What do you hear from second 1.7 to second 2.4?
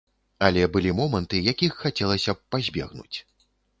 хацелася